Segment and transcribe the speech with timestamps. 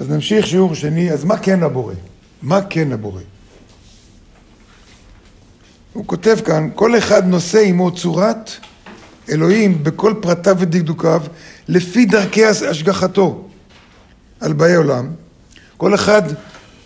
[0.00, 1.94] אז נמשיך שיעור שני, אז מה כן הבורא?
[2.42, 3.20] מה כן הבורא?
[5.92, 8.50] הוא כותב כאן, כל אחד נושא עמו צורת
[9.28, 11.22] אלוהים בכל פרטיו ודקדוקיו,
[11.68, 13.48] לפי דרכי השגחתו
[14.40, 15.10] על באי עולם.
[15.76, 16.22] כל אחד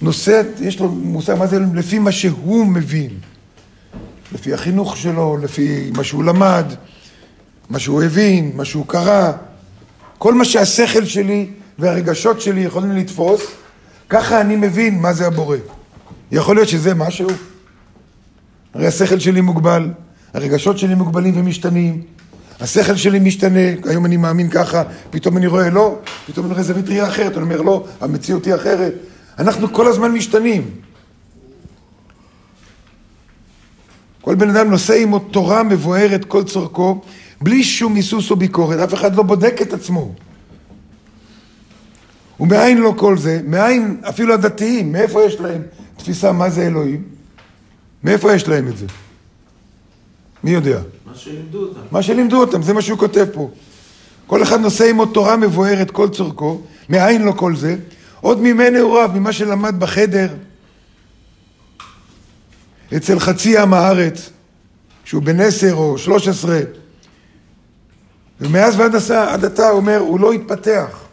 [0.00, 3.10] נושא, יש לו מושג מה זה לפי מה שהוא מבין.
[4.32, 6.64] לפי החינוך שלו, לפי מה שהוא למד,
[7.70, 9.32] מה שהוא הבין, מה שהוא קרא.
[10.18, 11.46] כל מה שהשכל שלי
[11.78, 13.40] והרגשות שלי יכולים לתפוס,
[14.08, 15.56] ככה אני מבין מה זה הבורא.
[16.32, 17.28] יכול להיות שזה משהו.
[18.74, 19.90] הרי השכל שלי מוגבל,
[20.34, 22.02] הרגשות שלי מוגבלים ומשתנים,
[22.60, 26.88] השכל שלי משתנה, היום אני מאמין ככה, פתאום אני רואה לא, פתאום אני רואה זווית
[26.88, 28.94] ראייה אחרת, אני אומר לא, המציאות היא אחרת.
[29.38, 30.70] אנחנו כל הזמן משתנים.
[34.20, 37.00] כל בן אדם נושא עמו תורה מבוארת כל צורכו,
[37.40, 40.14] בלי שום היסוס או ביקורת, אף אחד לא בודק את עצמו.
[42.40, 43.40] ומאין לא כל זה?
[43.44, 45.62] מאין אפילו הדתיים, מאיפה יש להם
[45.96, 47.02] תפיסה מה זה אלוהים?
[48.04, 48.86] מאיפה יש להם את זה?
[50.44, 50.80] מי יודע?
[51.06, 51.80] מה שלימדו אותם.
[51.90, 53.50] מה שלימדו אותם, זה מה שהוא כותב פה.
[54.26, 57.76] כל אחד נושא עמו תורה מבוארת כל צורכו, מאין לו כל זה?
[58.20, 58.38] עוד
[58.80, 60.28] הוא רב, ממה שלמד בחדר,
[62.96, 64.30] אצל חצי עם הארץ,
[65.04, 66.60] שהוא בן עשר או שלוש עשרה,
[68.40, 71.05] ומאז ועד עתה אומר, הוא לא התפתח.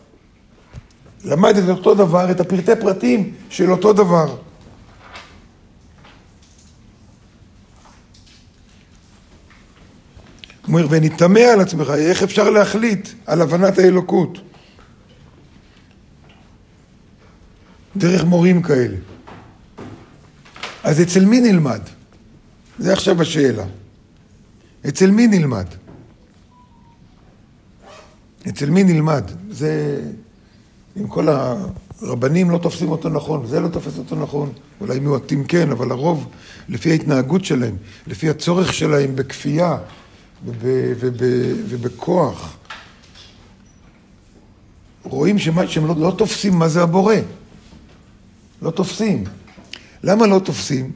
[1.23, 4.35] למד את אותו דבר, את הפרטי פרטים של אותו דבר.
[10.65, 14.37] הוא אומר, ונתמה על עצמך, איך אפשר להחליט על הבנת האלוקות?
[17.95, 18.97] דרך מורים כאלה.
[20.83, 21.81] אז אצל מי נלמד?
[22.79, 23.65] זה עכשיו השאלה.
[24.87, 25.65] אצל מי נלמד?
[28.49, 29.23] אצל מי נלמד?
[29.49, 30.01] זה...
[30.97, 31.27] אם כל
[32.01, 36.27] הרבנים לא תופסים אותו נכון, זה לא תופס אותו נכון, אולי מועטים כן, אבל הרוב,
[36.69, 37.75] לפי ההתנהגות שלהם,
[38.07, 39.77] לפי הצורך שלהם בכפייה
[40.45, 40.65] וב,
[41.67, 42.57] ובכוח,
[45.03, 47.15] רואים שמה, שהם לא, לא תופסים מה זה הבורא.
[48.61, 49.23] לא תופסים.
[50.03, 50.91] למה לא תופסים?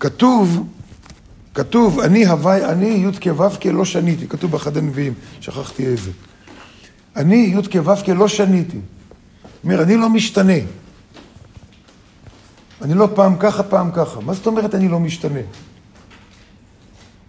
[0.00, 0.66] כתוב,
[1.54, 6.10] כתוב, אני הווי, אני י' כו' לא שניתי, כתוב באחד הנביאים, שכחתי איזה.
[7.16, 8.78] אני י' כו' לא שניתי.
[9.64, 10.52] אומר, אני לא משתנה.
[12.82, 14.20] אני לא פעם ככה, פעם ככה.
[14.20, 15.40] מה זאת אומרת אני לא משתנה?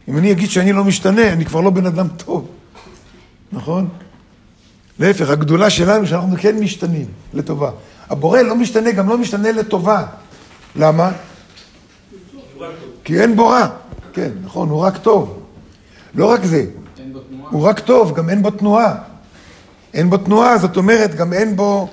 [0.07, 2.47] אם אני אגיד שאני לא משתנה, אני כבר לא בן אדם טוב,
[3.51, 3.89] נכון?
[4.99, 7.71] להפך, הגדולה שלנו שאנחנו כן משתנים לטובה.
[8.09, 10.05] הבורא לא משתנה, גם לא משתנה לטובה.
[10.75, 11.11] למה?
[13.03, 13.67] כי אין בו רע.
[14.13, 15.39] כן, נכון, הוא רק טוב.
[16.15, 16.65] לא רק זה,
[17.49, 18.95] הוא רק טוב, גם אין בו תנועה.
[19.97, 21.87] אין בו תנועה, זאת אומרת, גם אין בו,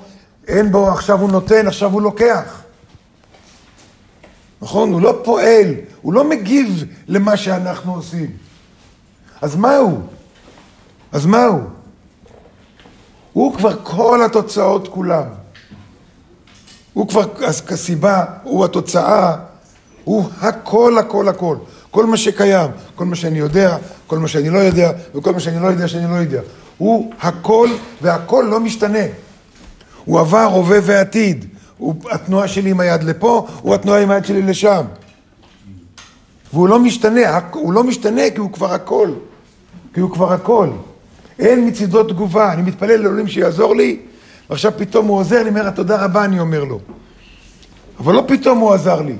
[0.47, 2.61] אין בו עכשיו הוא נותן, עכשיו הוא לוקח.
[4.61, 4.93] נכון?
[4.93, 8.31] הוא לא פועל, הוא לא מגיב למה שאנחנו עושים.
[9.41, 9.99] אז מה הוא?
[11.11, 11.61] אז מה הוא?
[13.33, 15.25] הוא כבר כל התוצאות כולם.
[16.93, 17.33] הוא כבר
[17.67, 19.35] כסיבה, הוא התוצאה,
[20.03, 21.57] הוא הכל, הכל, הכל.
[21.91, 23.77] כל מה שקיים, כל מה שאני יודע,
[24.07, 26.41] כל מה שאני לא יודע, וכל מה שאני לא יודע שאני לא יודע.
[26.77, 27.69] הוא הכל,
[28.01, 29.03] והכל לא משתנה.
[30.05, 31.45] הוא עבר, הווה ועתיד.
[31.77, 34.85] הוא התנועה שלי עם היד לפה, הוא התנועה עם היד שלי לשם.
[36.53, 39.09] והוא לא משתנה, הוא לא משתנה כי הוא כבר הכל.
[39.93, 40.69] כי הוא כבר הכל.
[41.39, 43.99] אין מצידו תגובה, אני מתפלל לאלוהים שיעזור לי,
[44.49, 46.79] ועכשיו פתאום הוא עוזר לי, אומר, תודה רבה, אני אומר לו.
[47.99, 49.15] אבל לא פתאום הוא עזר לי.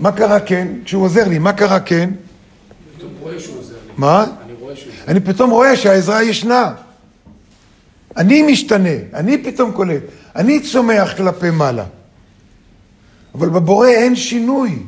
[0.00, 0.68] מה קרה כן?
[0.84, 2.10] כשהוא עוזר לי, מה קרה כן?
[2.96, 3.92] פתאום רואה שהוא עוזר לי.
[3.96, 4.24] מה?
[5.08, 6.74] אני פתאום רואה שהעזרה ישנה.
[8.16, 10.02] אני משתנה, אני פתאום קולט,
[10.36, 11.84] אני צומח כלפי מעלה.
[13.34, 14.78] אבל בבורא אין שינוי.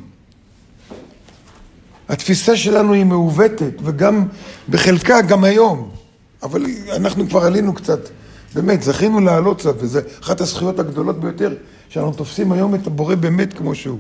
[2.09, 4.27] התפיסה שלנו היא מעוותת, וגם
[4.69, 5.91] בחלקה גם היום.
[6.43, 6.65] אבל
[6.97, 8.01] אנחנו כבר עלינו קצת,
[8.55, 11.55] באמת, זכינו לעלות קצת, וזו אחת הזכויות הגדולות ביותר,
[11.89, 13.99] שאנחנו תופסים היום את הבורא באמת כמו שהוא.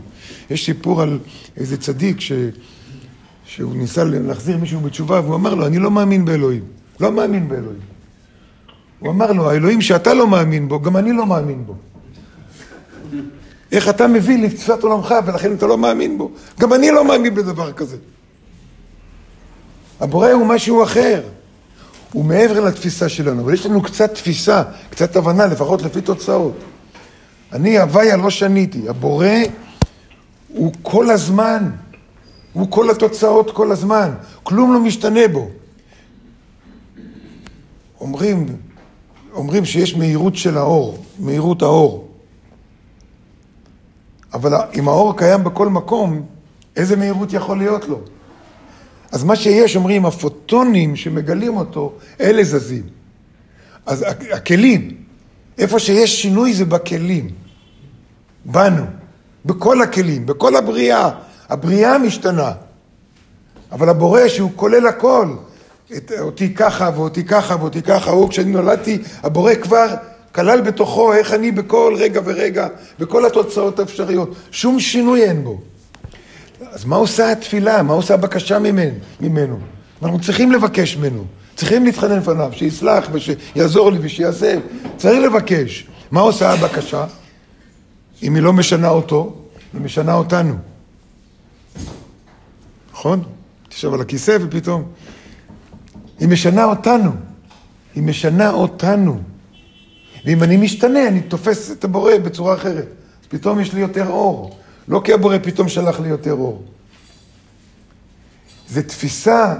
[0.51, 1.19] יש סיפור על
[1.57, 2.33] איזה צדיק ש...
[3.49, 6.63] שהוא ניסה להחזיר מישהו בתשובה, והוא אמר לו, אני לא מאמין באלוהים.
[7.01, 7.81] לא מאמין באלוהים.
[8.99, 11.75] הוא אמר לו, האלוהים שאתה לא מאמין בו, גם אני לא מאמין בו.
[13.73, 16.31] איך אתה מביא לתפיסת עולמך ולכן אתה לא מאמין בו?
[16.61, 17.97] גם אני לא מאמין בדבר כזה.
[20.01, 21.23] הבורא הוא משהו אחר.
[22.13, 26.59] הוא מעבר לתפיסה שלנו, אבל יש לנו קצת תפיסה, קצת הבנה, לפחות לפי תוצאות.
[27.53, 29.27] אני הוויה לא שניתי, הבורא
[30.49, 31.71] הוא כל הזמן,
[32.59, 35.49] הוא כל התוצאות כל הזמן, כלום לא משתנה בו.
[38.01, 38.47] אומרים,
[39.33, 42.09] אומרים שיש מהירות של האור, מהירות האור.
[44.35, 46.27] אבל אם האור קיים בכל מקום,
[46.77, 48.01] איזה מהירות יכול להיות לו?
[49.13, 52.83] אז מה שיש, אומרים, הפוטונים שמגלים אותו, אלה זזים.
[53.87, 54.97] אז הכלים,
[55.59, 57.31] איפה שיש שינוי זה בכלים.
[58.45, 58.85] בנו,
[59.45, 61.11] בכל הכלים, בכל הבריאה.
[61.49, 62.53] הבריאה משתנה.
[63.73, 65.29] אבל הבורא שהוא כולל הכל,
[65.97, 69.87] את, אותי ככה ואותי ככה ואותי ככה, הוא כשאני נולדתי, הבורא כבר
[70.33, 72.69] כלל בתוכו איך אני בכל רגע ורגע,
[72.99, 74.35] בכל התוצאות האפשריות.
[74.51, 75.61] שום שינוי אין בו.
[76.73, 77.83] אז מה עושה התפילה?
[77.83, 78.95] מה עושה הבקשה ממנו?
[79.21, 79.59] ממנו?
[80.03, 81.25] אנחנו צריכים לבקש ממנו,
[81.57, 84.55] צריכים להתחנן לפניו, שיסלח ושיעזור לי ושיעשה.
[84.97, 85.87] צריך לבקש.
[86.11, 87.05] מה עושה הבקשה?
[88.23, 89.35] אם היא לא משנה אותו,
[89.73, 90.55] היא משנה אותנו.
[92.99, 93.23] נכון?
[93.69, 94.85] תשב על הכיסא ופתאום...
[96.19, 97.11] היא משנה אותנו.
[97.95, 99.21] היא משנה אותנו.
[100.25, 102.89] ואם אני משתנה, אני תופס את הבורא בצורה אחרת.
[103.29, 104.59] פתאום יש לי יותר אור.
[104.89, 106.65] לא כי הבורא פתאום שלח לי יותר אור.
[108.69, 109.55] זו תפיסה,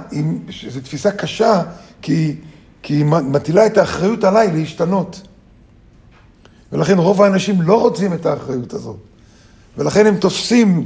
[0.69, 1.63] זו תפיסה קשה,
[2.01, 2.35] כי,
[2.81, 5.21] כי היא מטילה את האחריות עליי להשתנות.
[6.71, 8.97] ולכן רוב האנשים לא רוצים את האחריות הזאת.
[9.77, 10.85] ולכן הם תופסים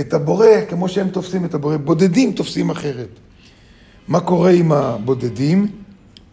[0.00, 1.76] את הבורא כמו שהם תופסים את הבורא.
[1.76, 3.08] בודדים תופסים אחרת.
[4.08, 5.68] מה קורה עם הבודדים?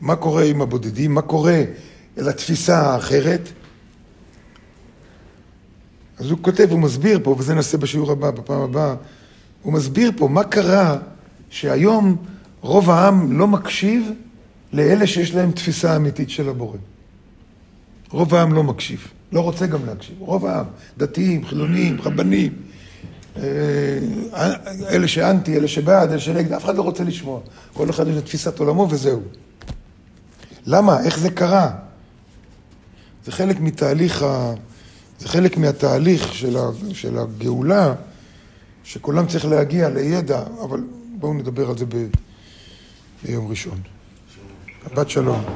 [0.01, 1.13] מה קורה עם הבודדים?
[1.13, 1.63] מה קורה
[2.18, 3.50] לתפיסה האחרת?
[6.18, 8.95] אז הוא כותב, הוא מסביר פה, וזה נעשה בשיעור הבא, בפעם הבאה,
[9.62, 10.98] הוא מסביר פה מה קרה
[11.50, 12.18] שהיום
[12.62, 14.12] רוב העם לא מקשיב
[14.74, 16.77] לאלה שיש להם תפיסה אמיתית של הבורא.
[18.12, 20.15] רוב העם לא מקשיב, לא רוצה גם להקשיב.
[20.19, 20.65] רוב העם,
[20.98, 22.51] דתיים, חילונים, רבנים,
[24.89, 27.39] אלה שאנטי, אלה שבעד, אלה שנגד, אף אחד לא רוצה לשמוע.
[27.74, 29.21] כל אחד יש את תפיסת עולמו וזהו.
[30.65, 31.03] למה?
[31.03, 31.71] איך זה קרה?
[33.25, 34.53] זה חלק מתהליך ה...
[35.19, 36.69] זה חלק מהתהליך של, ה...
[36.94, 37.94] של הגאולה,
[38.83, 40.79] שכולם צריך להגיע לידע, אבל
[41.19, 42.06] בואו נדבר על זה ב...
[43.24, 43.81] ביום ראשון.
[44.95, 45.56] בת שלום.